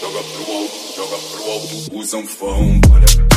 joga 0.00 0.22
pro 0.22 0.52
alto, 0.52 0.94
joga 0.96 1.16
pro 1.16 1.50
alto, 1.50 1.98
usa 1.98 2.16
um 2.16 2.26
fão, 2.26 2.80
olha. 2.92 3.29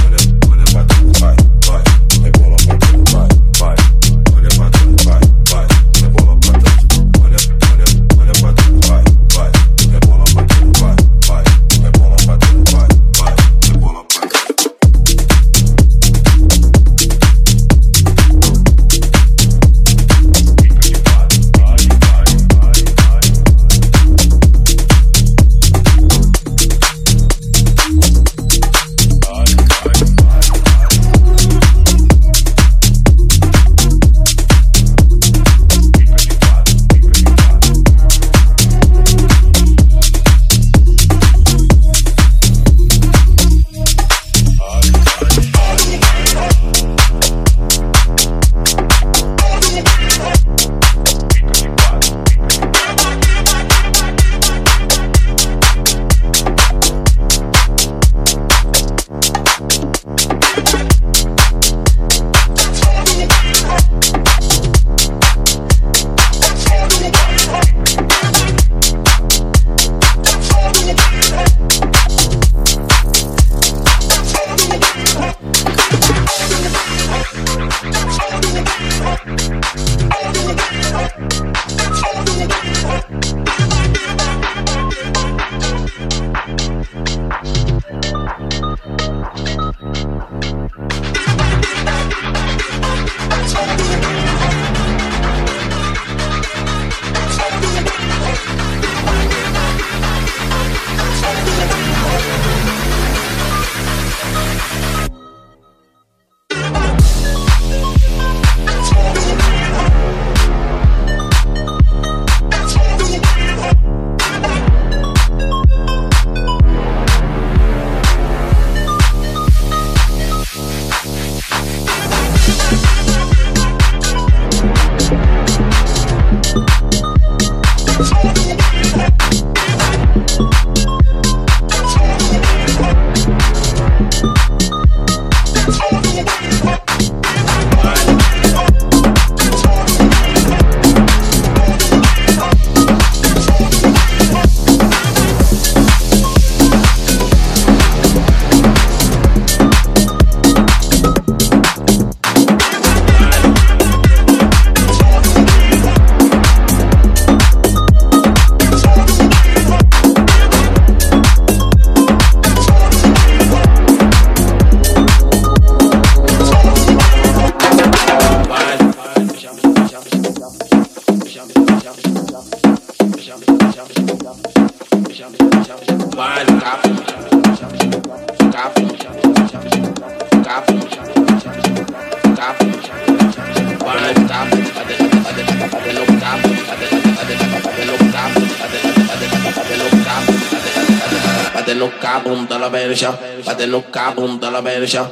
no 191.76 191.90
cabum 192.00 192.46
da 192.48 192.58
la 192.58 192.70
verja, 192.70 193.12
pa 193.46 193.54
cabum 193.92 194.40
de 194.40 194.50
la 194.50 194.62
verja, 194.62 195.12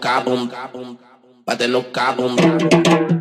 cabum, 0.00 0.48
pa 1.44 1.54
cabum. 1.92 3.19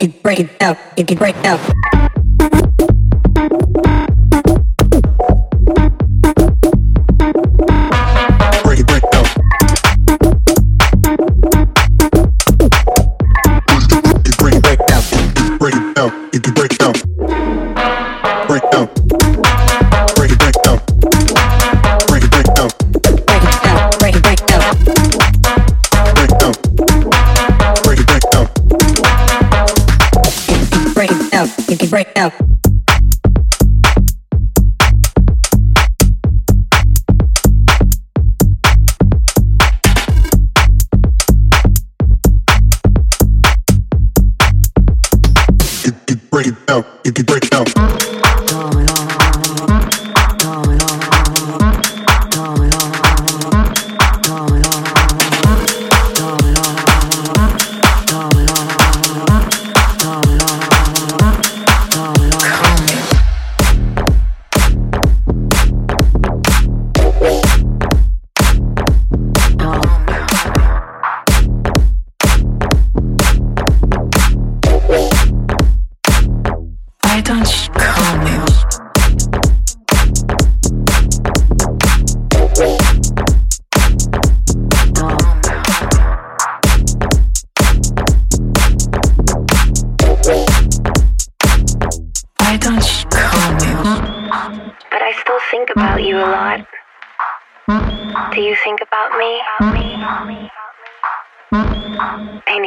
you 0.00 0.08
break 0.08 0.40
it 0.40 0.58
down, 0.58 0.76
you 0.96 1.04
break 1.04 1.36
it 1.36 1.42
down. 1.42 2.09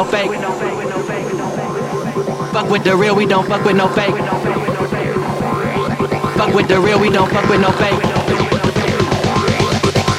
no 0.00 0.10
fake. 0.10 0.30
Fuck 2.52 2.70
with 2.70 2.84
the 2.84 2.96
real, 2.96 3.14
we 3.14 3.26
don't 3.26 3.46
fuck 3.46 3.64
with 3.64 3.76
no 3.76 3.86
fake. 3.88 4.14
Fuck 6.36 6.54
with 6.54 6.68
the 6.68 6.80
real, 6.80 6.98
we 6.98 7.10
don't 7.10 7.30
fuck 7.30 7.48
with 7.50 7.60
no 7.60 7.70
fake. 7.72 8.00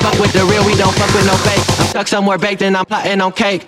Fuck 0.01 0.19
with 0.19 0.33
the 0.33 0.45
real, 0.45 0.65
we 0.65 0.75
don't 0.75 0.93
fuck 0.93 1.13
with 1.15 1.25
no 1.25 1.33
fake. 1.33 1.79
I'm 1.79 1.87
stuck 1.87 2.07
somewhere 2.07 2.37
baked 2.37 2.61
and 2.61 2.77
I'm 2.77 2.85
plotting 2.85 3.21
on 3.21 3.31
cake. 3.31 3.67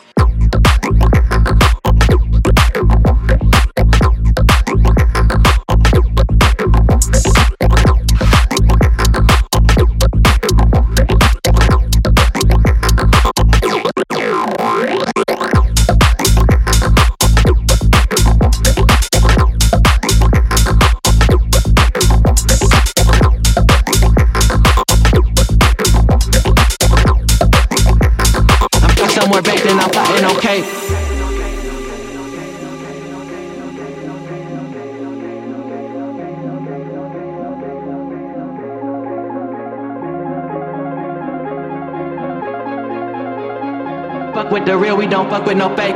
with 44.64 44.72
the 44.72 44.78
real, 44.78 44.96
we 44.96 45.08
don't 45.08 45.30
fuck 45.30 45.46
with 45.46 45.58
no 45.58 45.76
fake. 45.76 45.96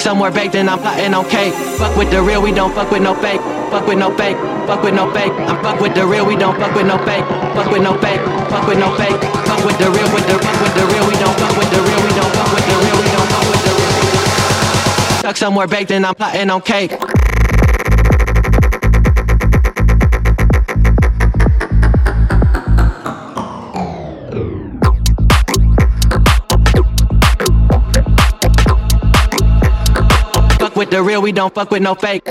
somewhere 0.00 0.30
baked 0.30 0.54
and 0.54 0.70
I'm 0.70 0.78
plotting 0.78 1.12
on 1.12 1.28
cake. 1.28 1.52
Fuck 1.76 1.94
with 1.94 2.10
the 2.10 2.22
real, 2.22 2.40
we 2.40 2.50
don't 2.50 2.74
fuck 2.74 2.90
with 2.90 3.02
no 3.02 3.12
fake. 3.14 3.40
Fuck 3.70 3.86
with 3.86 3.98
no 3.98 4.16
fake, 4.16 4.38
fuck 4.66 4.82
with 4.82 4.94
no 4.94 5.12
fake. 5.12 5.30
I'm 5.32 5.62
fuck 5.62 5.78
with 5.78 5.94
the 5.94 6.06
real, 6.06 6.24
we 6.24 6.36
don't 6.36 6.56
fuck 6.58 6.74
with 6.74 6.86
no 6.86 6.96
fake. 7.04 7.26
Fuck 7.54 7.70
with 7.70 7.82
no 7.82 7.98
fake, 8.00 8.20
fuck 8.48 8.66
with 8.66 8.78
no 8.78 8.96
fake. 8.96 9.20
Fuck 9.44 9.62
with 9.62 9.76
the 9.76 9.90
real, 9.90 10.14
with 10.14 10.26
the 10.26 10.38
fuck 10.38 10.62
with 10.62 10.74
the 10.74 10.86
real, 10.94 11.06
we 11.06 11.14
don't 11.20 11.38
fuck. 11.38 11.49
stuck 15.30 15.36
somewhere 15.36 15.68
baked 15.68 15.92
and 15.92 16.04
I'm 16.04 16.14
plotting 16.14 16.50
on 16.50 16.60
cake. 16.60 16.90
Fuck 30.58 30.74
with 30.76 30.90
the 30.90 31.00
real, 31.02 31.22
we 31.22 31.30
don't 31.30 31.54
fuck 31.54 31.70
with 31.70 31.82
no 31.82 31.94
fake. 31.94 32.26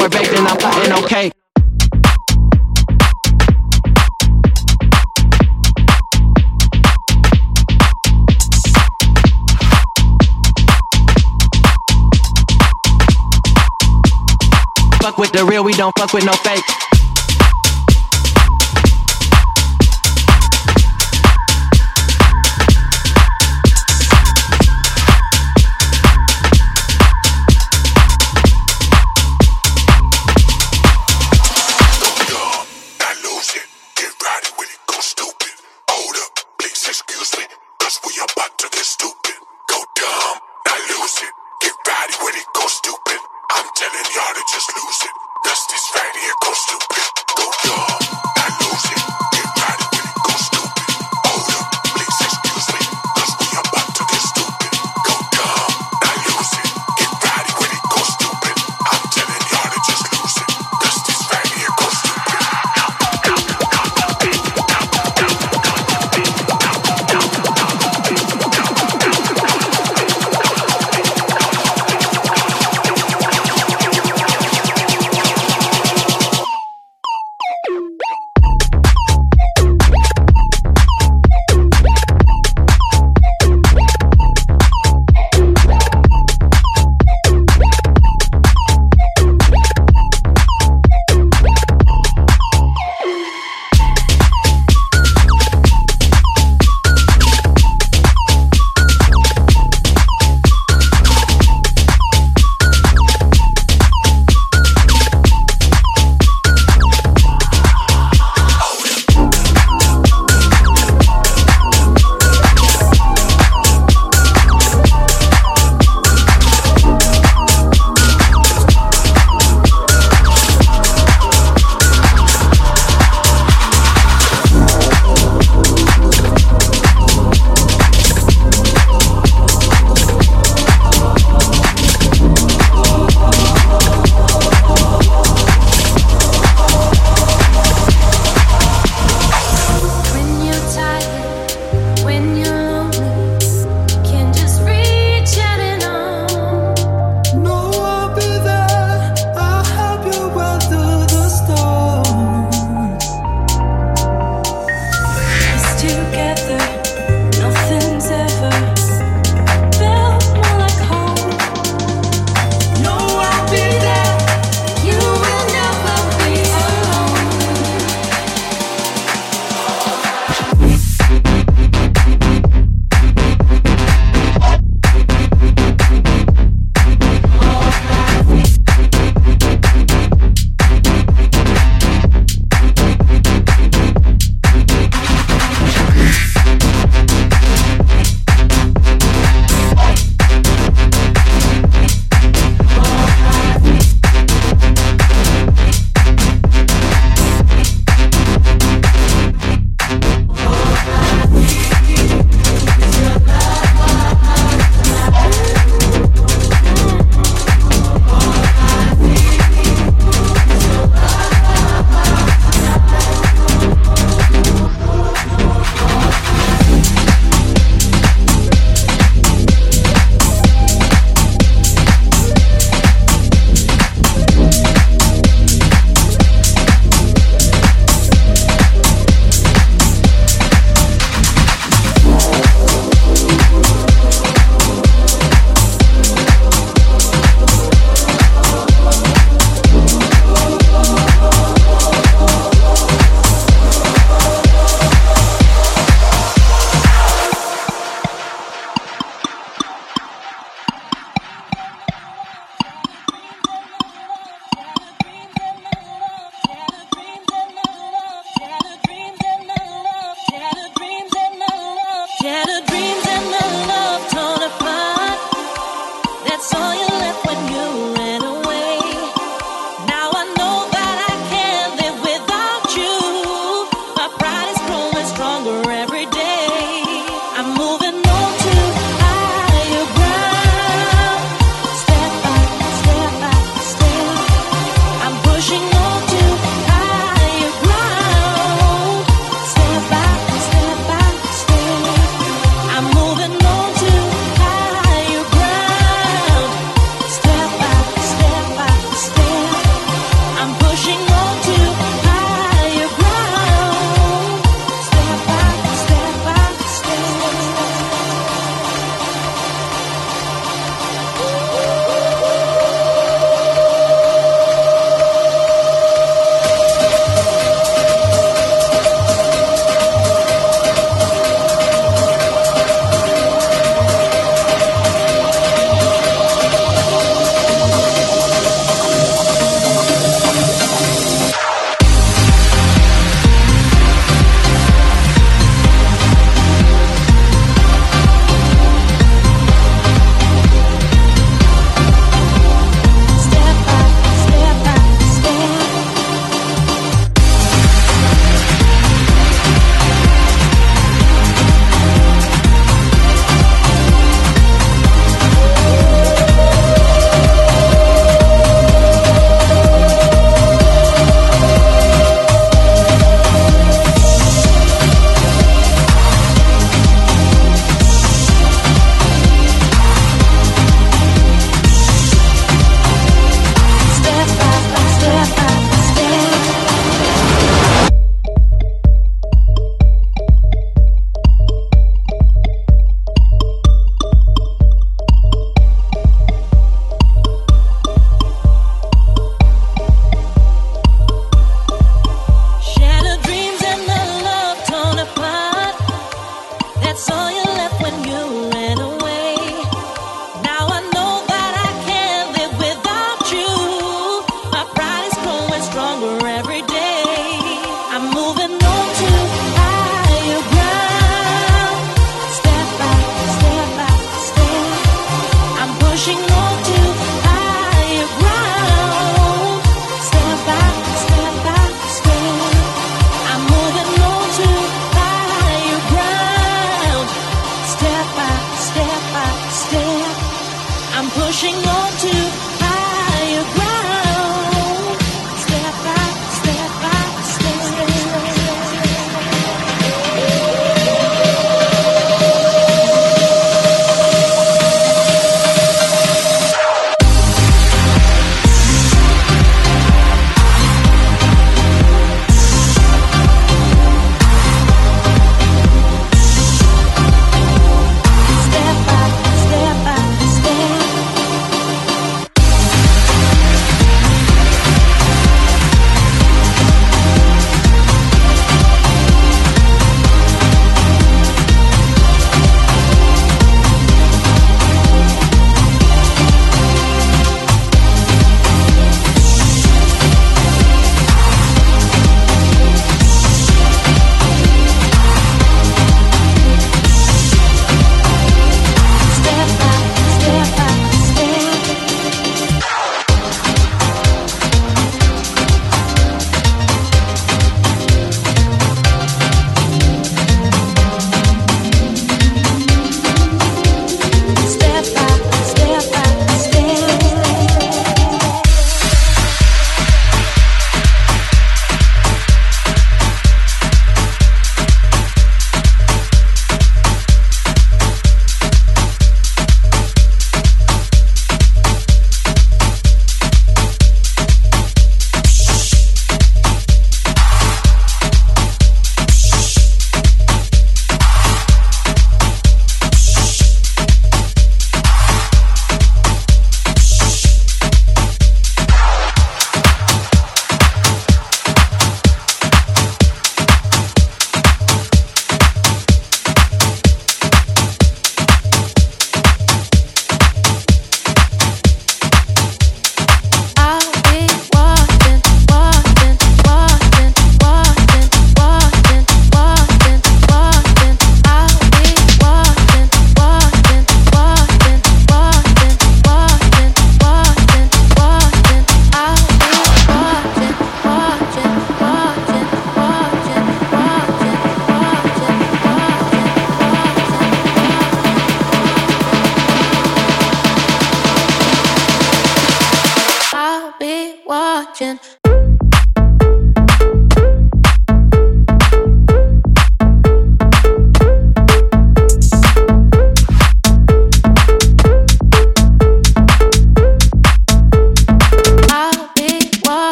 we're 0.00 0.08
vaping, 0.08 0.46
I'm 0.46 0.56
plotting, 0.56 0.92
okay. 1.04 1.30
Fuck 15.02 15.18
with 15.18 15.32
the 15.32 15.44
real, 15.44 15.62
we 15.62 15.72
don't 15.74 15.92
fuck 15.98 16.14
with 16.14 16.24
no 16.24 16.32
fake. 16.32 16.99